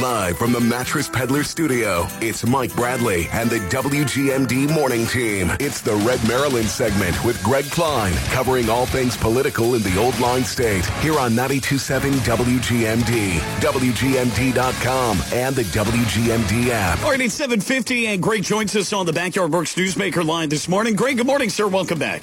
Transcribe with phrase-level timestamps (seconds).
[0.00, 5.52] Live from the Mattress Peddler Studio, it's Mike Bradley and the WGMD Morning Team.
[5.60, 10.18] It's the Red Maryland segment with Greg Kline, covering all things political in the Old
[10.18, 10.86] Line State.
[11.02, 17.02] Here on 92.7 WGMD, WGMD.com, and the WGMD app.
[17.02, 20.66] All right, it's 750, and Greg joins us on the Backyard Works Newsmaker line this
[20.66, 20.96] morning.
[20.96, 21.68] Greg, good morning, sir.
[21.68, 22.22] Welcome back.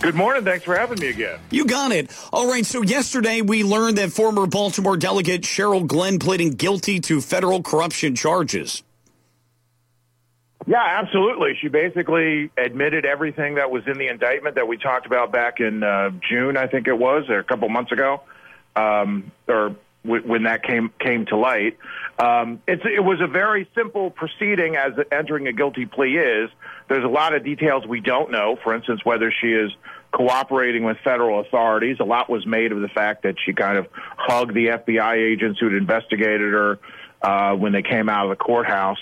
[0.00, 0.44] Good morning.
[0.44, 1.40] Thanks for having me again.
[1.50, 2.10] You got it.
[2.32, 2.64] All right.
[2.64, 8.14] So yesterday we learned that former Baltimore delegate Cheryl Glenn pleading guilty to federal corruption
[8.14, 8.82] charges.
[10.68, 11.56] Yeah, absolutely.
[11.60, 15.82] She basically admitted everything that was in the indictment that we talked about back in
[15.82, 18.20] uh, June, I think it was, or a couple months ago,
[18.76, 21.78] um, or w- when that came came to light.
[22.18, 26.50] Um, it's, it was a very simple proceeding, as entering a guilty plea is.
[26.88, 28.58] There's a lot of details we don't know.
[28.62, 29.70] For instance, whether she is
[30.12, 31.98] cooperating with federal authorities.
[32.00, 35.60] A lot was made of the fact that she kind of hugged the FBI agents
[35.60, 36.78] who'd investigated her
[37.22, 38.98] uh, when they came out of the courthouse,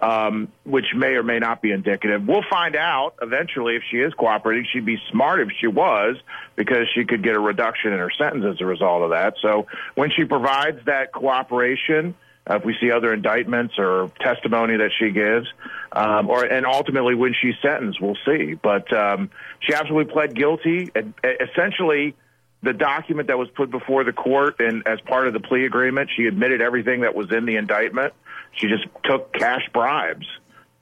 [0.00, 2.26] um, which may or may not be indicative.
[2.26, 4.66] We'll find out eventually if she is cooperating.
[4.72, 6.16] She'd be smart if she was
[6.54, 9.34] because she could get a reduction in her sentence as a result of that.
[9.42, 12.14] So when she provides that cooperation,
[12.48, 15.48] if we see other indictments or testimony that she gives,
[15.92, 18.54] um, or and ultimately when she's sentenced, we'll see.
[18.54, 19.30] But um,
[19.60, 20.90] she absolutely pled guilty.
[20.94, 22.14] And, essentially,
[22.62, 26.10] the document that was put before the court and as part of the plea agreement,
[26.16, 28.14] she admitted everything that was in the indictment.
[28.52, 30.26] She just took cash bribes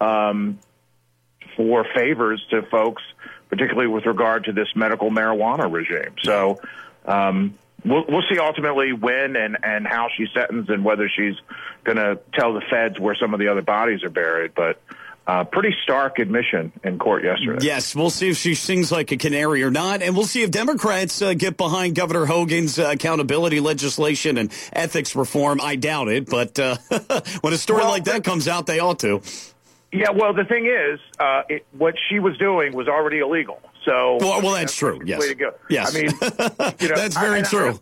[0.00, 0.58] um,
[1.56, 3.02] for favors to folks,
[3.48, 6.14] particularly with regard to this medical marijuana regime.
[6.22, 6.60] So.
[7.06, 11.34] Um, we'll, we'll see ultimately when and, and how she's sentenced and whether she's
[11.84, 14.52] going to tell the feds where some of the other bodies are buried.
[14.54, 14.80] But
[15.27, 17.64] uh, pretty stark admission in court yesterday.
[17.64, 20.50] Yes, we'll see if she sings like a canary or not, and we'll see if
[20.50, 25.60] Democrats uh, get behind Governor Hogan's uh, accountability legislation and ethics reform.
[25.62, 26.77] I doubt it, but uh,
[27.40, 29.22] when a story well, like that comes out, they ought to.
[29.92, 33.60] Yeah, well, the thing is, uh, it, what she was doing was already illegal.
[33.84, 35.00] So, well, well that's, true.
[35.05, 35.20] Yes.
[35.20, 35.55] Way to go.
[35.68, 35.95] Yes.
[35.95, 36.11] I mean,
[36.80, 37.78] you know, that's very I, true.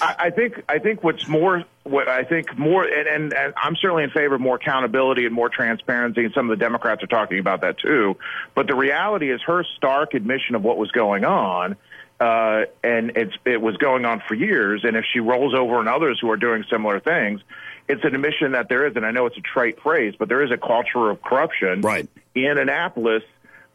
[0.00, 3.76] I, I, think I think what's more what I think more and, and, and I'm
[3.76, 7.08] certainly in favor of more accountability and more transparency, and some of the Democrats are
[7.08, 8.16] talking about that too.
[8.54, 11.76] But the reality is her stark admission of what was going on.
[12.20, 14.82] Uh, and it's it was going on for years.
[14.84, 17.40] And if she rolls over on others who are doing similar things,
[17.88, 20.42] it's an admission that there is, and I know it's a trite phrase, but there
[20.42, 22.08] is a culture of corruption right.
[22.34, 23.22] in Annapolis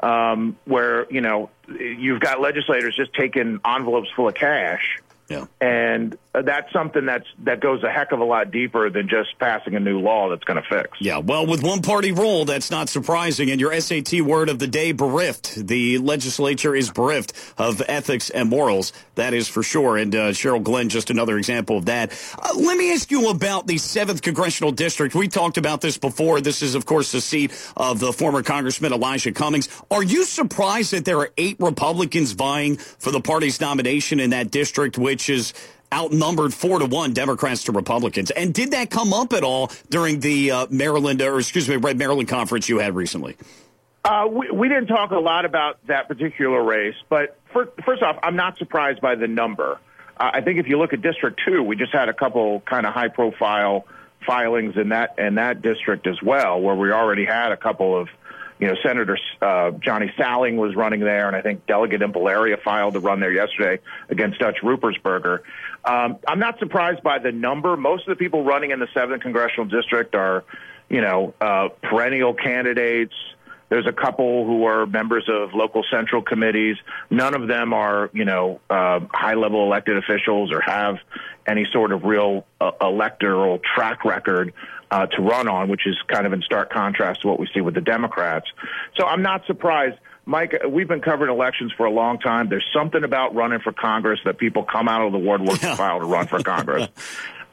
[0.03, 5.45] um, where you know you've got legislators just taking envelopes full of cash yeah.
[5.61, 9.75] And that's something that's that goes a heck of a lot deeper than just passing
[9.75, 10.89] a new law that's going to fix.
[10.99, 13.51] Yeah, well, with one party rule, that's not surprising.
[13.51, 15.55] And your SAT word of the day, bereft.
[15.55, 18.93] The legislature is bereft of ethics and morals.
[19.15, 19.97] That is for sure.
[19.97, 22.11] And uh, Cheryl Glenn, just another example of that.
[22.37, 25.13] Uh, let me ask you about the 7th Congressional District.
[25.13, 26.41] We talked about this before.
[26.41, 29.69] This is, of course, the seat of the former Congressman Elijah Cummings.
[29.91, 34.49] Are you surprised that there are eight Republicans vying for the party's nomination in that
[34.49, 35.53] district, which which is
[35.93, 38.29] outnumbered four to one Democrats to Republicans.
[38.31, 41.97] And did that come up at all during the uh, Maryland, or excuse me, Red
[41.97, 43.37] Maryland conference you had recently?
[44.03, 48.19] Uh, we, we, didn't talk a lot about that particular race, but for, first off,
[48.21, 49.79] I'm not surprised by the number.
[50.17, 52.85] Uh, I think if you look at District Two, we just had a couple kind
[52.85, 53.85] of high-profile
[54.25, 58.09] filings in that in that district as well, where we already had a couple of
[58.63, 62.93] you know, Senator uh, Johnny Salling was running there, and I think Delegate Impallaria filed
[62.93, 65.39] to run there yesterday against Dutch Ruppersberger.
[65.83, 67.75] Um, I'm not surprised by the number.
[67.75, 70.45] Most of the people running in the 7th Congressional District are,
[70.87, 73.13] you know, uh, perennial candidates.
[73.67, 76.77] There's a couple who are members of local central committees.
[77.09, 80.99] None of them are, you know, uh, high level elected officials or have
[81.47, 84.53] any sort of real uh, electoral track record
[84.91, 87.61] uh, to run on, which is kind of in stark contrast to what we see
[87.61, 88.47] with the Democrats.
[88.95, 89.97] So I'm not surprised.
[90.25, 92.47] Mike, we've been covering elections for a long time.
[92.47, 96.05] There's something about running for Congress that people come out of the woodwork file to
[96.05, 96.87] run for Congress.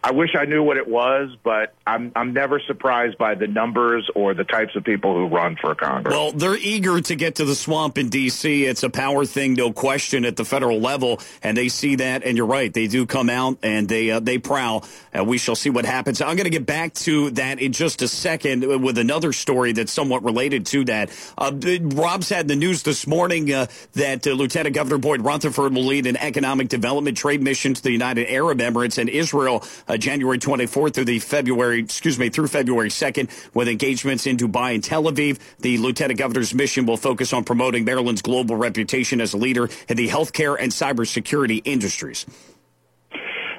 [0.03, 4.09] I wish I knew what it was, but I'm I'm never surprised by the numbers
[4.15, 6.13] or the types of people who run for Congress.
[6.13, 8.65] Well, they're eager to get to the swamp in D.C.
[8.65, 12.23] It's a power thing, no question, at the federal level, and they see that.
[12.23, 14.85] And you're right, they do come out and they uh, they prowl.
[15.13, 16.21] And we shall see what happens.
[16.21, 19.91] I'm going to get back to that in just a second with another story that's
[19.91, 21.11] somewhat related to that.
[21.37, 21.51] Uh,
[21.83, 26.07] Rob's had the news this morning uh, that uh, Lieutenant Governor Boyd Rutherford will lead
[26.07, 30.95] an economic development trade mission to the United Arab Emirates and Israel uh, January 24th
[30.95, 35.39] through the February, excuse me, through February 2nd with engagements in Dubai and Tel Aviv.
[35.59, 39.97] The Lieutenant Governor's mission will focus on promoting Maryland's global reputation as a leader in
[39.97, 42.27] the healthcare and cybersecurity industries.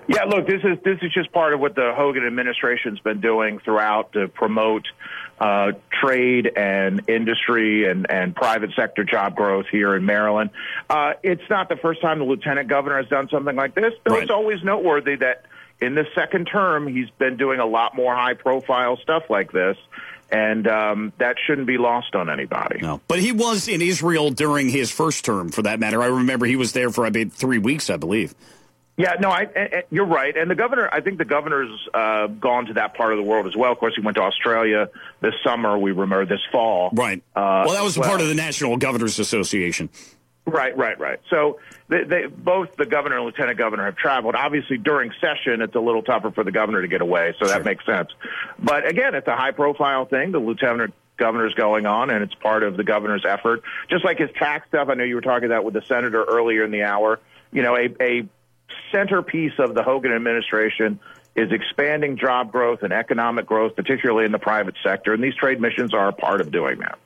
[0.08, 3.60] Yeah, look, this is this is just part of what the Hogan administration's been doing
[3.60, 4.86] throughout to promote
[5.40, 10.50] uh, trade and industry and, and private sector job growth here in Maryland.
[10.90, 14.16] Uh, it's not the first time the lieutenant governor has done something like this, though
[14.16, 14.24] Right.
[14.24, 15.46] it's always noteworthy that
[15.82, 19.78] in the second term he's been doing a lot more high profile stuff like this.
[20.34, 22.80] And um, that shouldn't be lost on anybody.
[22.80, 26.02] No, but he was in Israel during his first term, for that matter.
[26.02, 28.34] I remember he was there for I mean three weeks, I believe.
[28.96, 30.36] Yeah, no, I, I, you're right.
[30.38, 33.48] And the governor, I think the governor's uh, gone to that part of the world
[33.48, 33.74] as well.
[33.74, 34.90] Of course, he went to Australia
[35.20, 35.78] this summer.
[35.78, 36.92] We remember this fall.
[36.94, 37.22] Right.
[37.36, 39.90] Uh, well, that was a well- part of the National Governors Association.
[40.46, 41.20] Right, right, right.
[41.30, 44.36] So they, they, both the governor and lieutenant governor have traveled.
[44.36, 47.56] Obviously, during session, it's a little tougher for the governor to get away, so Sure.
[47.56, 48.10] that makes sense.
[48.58, 50.32] But again, it's a high-profile thing.
[50.32, 53.62] The lieutenant governor's going on, and it's part of the governor's effort.
[53.90, 56.64] Just like his tax stuff, I know you were talking about with the senator earlier
[56.64, 57.20] in the hour.
[57.52, 58.28] You know, a, a
[58.92, 61.00] centerpiece of the Hogan administration
[61.36, 65.62] is expanding job growth and economic growth, particularly in the private sector, and these trade
[65.62, 66.98] missions are a part of doing that.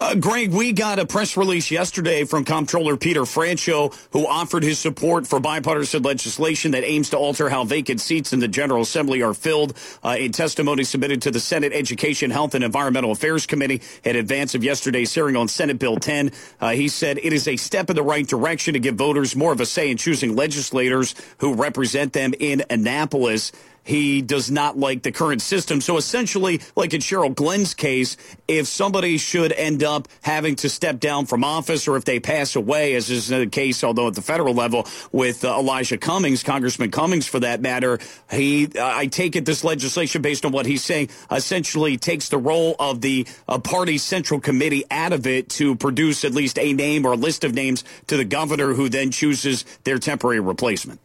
[0.00, 4.78] Uh, Greg, we got a press release yesterday from Comptroller Peter Franchot, who offered his
[4.78, 9.22] support for bipartisan legislation that aims to alter how vacant seats in the General Assembly
[9.22, 9.74] are filled.
[10.02, 14.54] Uh, in testimony submitted to the Senate Education, Health, and Environmental Affairs Committee in advance
[14.54, 17.96] of yesterday's hearing on Senate Bill 10, uh, he said it is a step in
[17.96, 22.12] the right direction to give voters more of a say in choosing legislators who represent
[22.12, 23.52] them in Annapolis
[23.84, 25.80] he does not like the current system.
[25.80, 28.16] So essentially, like in Cheryl Glenn's case,
[28.48, 32.56] if somebody should end up having to step down from office or if they pass
[32.56, 36.90] away, as is the case, although at the federal level with uh, Elijah Cummings, Congressman
[36.90, 37.98] Cummings for that matter,
[38.30, 42.74] he, I take it this legislation based on what he's saying essentially takes the role
[42.78, 47.04] of the uh, party central committee out of it to produce at least a name
[47.04, 51.00] or a list of names to the governor who then chooses their temporary replacement.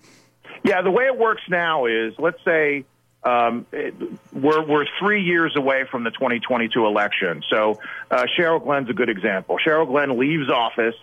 [0.63, 2.85] Yeah, the way it works now is, let's say
[3.23, 3.93] um, it,
[4.33, 7.43] we're we're three years away from the 2022 election.
[7.49, 7.79] So
[8.09, 9.57] uh, Cheryl Glenn's a good example.
[9.65, 10.95] Cheryl Glenn leaves office.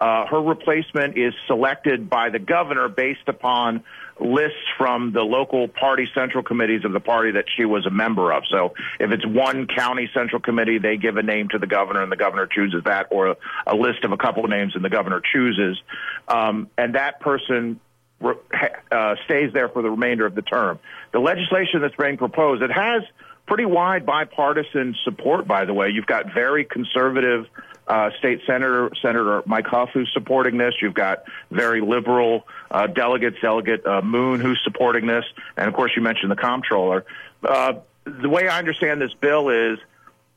[0.00, 3.84] Uh, her replacement is selected by the governor based upon
[4.18, 8.32] lists from the local party central committees of the party that she was a member
[8.32, 8.44] of.
[8.50, 12.10] So if it's one county central committee, they give a name to the governor and
[12.10, 13.36] the governor chooses that, or
[13.66, 15.78] a list of a couple of names and the governor chooses.
[16.28, 17.80] Um, and that person
[18.22, 20.78] uh, stays there for the remainder of the term.
[21.12, 23.02] The legislation that's being proposed, it has
[23.46, 25.90] pretty wide bipartisan support, by the way.
[25.90, 27.46] You've got very conservative
[27.88, 30.74] uh, state senator, Senator Mike Hough, who's supporting this.
[30.80, 35.24] You've got very liberal uh, delegates, Delegate uh, Moon, who's supporting this.
[35.56, 37.04] And of course, you mentioned the comptroller.
[37.42, 37.74] Uh,
[38.04, 39.78] the way I understand this bill is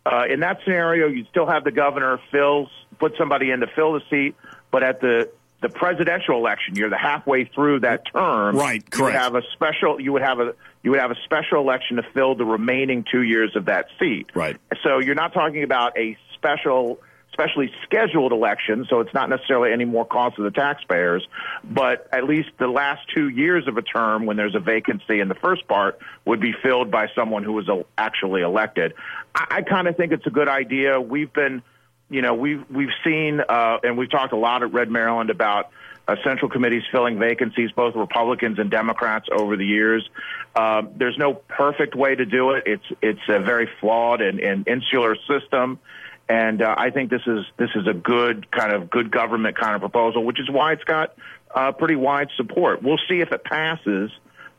[0.05, 3.93] uh, in that scenario, you'd still have the governor fills, put somebody in to fill
[3.93, 4.35] the seat,
[4.71, 5.29] but at the
[5.63, 9.99] the presidential election year, the halfway through that term, Right, you would have a special.
[9.99, 13.21] You would have a you would have a special election to fill the remaining two
[13.21, 14.29] years of that seat.
[14.35, 14.57] Right.
[14.83, 16.99] So you're not talking about a special,
[17.31, 18.85] specially scheduled election.
[18.89, 21.25] So it's not necessarily any more cost to the taxpayers,
[21.63, 25.29] but at least the last two years of a term, when there's a vacancy in
[25.29, 28.93] the first part, would be filled by someone who was actually elected.
[29.33, 30.99] I, I kind of think it's a good idea.
[30.99, 31.63] We've been
[32.09, 35.71] you know, we've we've seen uh, and we've talked a lot at Red Maryland about
[36.07, 40.07] uh, central committees filling vacancies, both Republicans and Democrats over the years.
[40.55, 42.63] Um, there's no perfect way to do it.
[42.65, 45.79] It's it's a very flawed and, and insular system,
[46.27, 49.75] and uh, I think this is this is a good kind of good government kind
[49.75, 51.15] of proposal, which is why it's got
[51.55, 52.83] uh, pretty wide support.
[52.83, 54.11] We'll see if it passes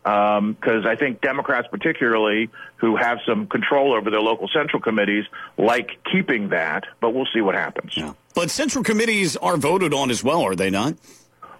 [0.05, 5.25] because I think Democrats, particularly, who have some control over their local central committees,
[5.57, 6.85] like keeping that.
[7.01, 7.97] But we'll see what happens.
[7.97, 8.13] Yeah.
[8.35, 10.97] But central committees are voted on as well, are they not?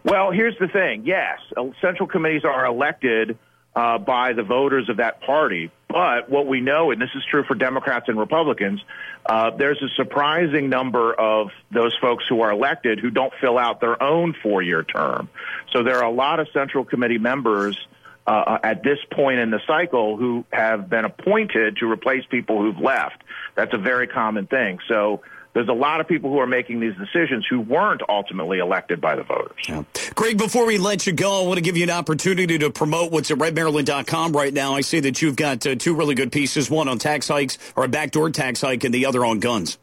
[0.05, 1.07] Well, here's the thing.
[1.07, 3.39] Yes, uh, central committees are elected
[3.75, 5.71] uh, by the voters of that party.
[5.89, 8.83] But what we know, and this is true for Democrats and Republicans,
[9.25, 13.81] uh, there's a surprising number of those folks who are elected who don't fill out
[13.81, 15.31] their own four-year term.
[15.73, 17.79] So there are a lot of central committee members
[18.27, 22.79] uh, at this point in the cycle who have been appointed to replace people who've
[22.79, 23.23] left.
[23.55, 24.79] That's a very common thing.
[24.89, 25.21] So
[25.53, 29.15] there's a lot of people who are making these decisions who weren't ultimately elected by
[29.15, 29.57] the voters.
[29.69, 29.85] Yeah.
[30.15, 33.13] Greg, before we let you go, I want to give you an opportunity to promote
[33.13, 34.75] what's at redmaryland.com right now.
[34.75, 37.85] I see that you've got uh, two really good pieces, one on tax hikes or
[37.85, 39.79] a backdoor tax hike and the other on guns.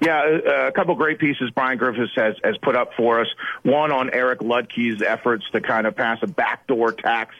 [0.00, 3.28] Yeah, uh, a couple great pieces Brian Griffiths has, has put up for us.
[3.62, 7.34] One on Eric Luedtke's efforts to kind of pass a backdoor tax.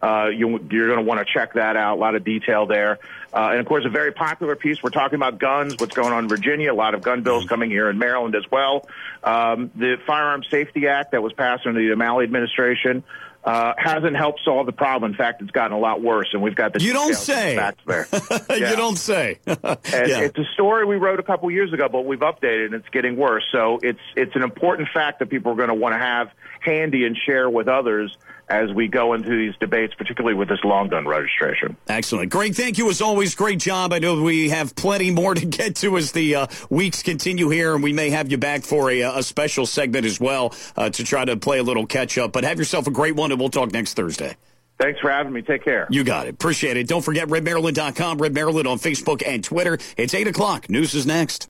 [0.00, 1.96] Uh, you, you're going to want to check that out.
[1.96, 2.98] A lot of detail there.
[3.32, 4.82] Uh, and of course, a very popular piece.
[4.82, 7.70] We're talking about guns, what's going on in Virginia, a lot of gun bills coming
[7.70, 8.86] here in Maryland as well.
[9.24, 13.02] Um, the Firearm Safety Act that was passed under the O'Malley administration
[13.44, 15.12] uh, hasn't helped solve the problem.
[15.12, 17.56] In fact, it's gotten a lot worse, and we've got the you don't say.
[17.56, 18.08] facts there.
[18.54, 18.70] Yeah.
[18.70, 19.38] you don't say.
[19.46, 19.76] yeah.
[19.84, 23.16] It's a story we wrote a couple years ago, but we've updated, and it's getting
[23.16, 23.44] worse.
[23.52, 27.04] So it's it's an important fact that people are going to want to have handy
[27.04, 28.16] and share with others
[28.48, 31.76] as we go into these debates, particularly with this long gun registration.
[31.88, 32.30] Excellent.
[32.30, 33.34] Greg, thank you as always.
[33.34, 33.92] Great job.
[33.92, 37.74] I know we have plenty more to get to as the uh, weeks continue here,
[37.74, 41.04] and we may have you back for a, a special segment as well uh, to
[41.04, 42.32] try to play a little catch up.
[42.32, 44.36] But have yourself a great one, and we'll talk next Thursday.
[44.80, 45.42] Thanks for having me.
[45.42, 45.86] Take care.
[45.90, 46.34] You got it.
[46.34, 46.88] Appreciate it.
[46.88, 49.78] Don't forget redmaryland.com, Red Maryland on Facebook and Twitter.
[49.96, 50.68] It's 8 o'clock.
[50.68, 51.42] News is next.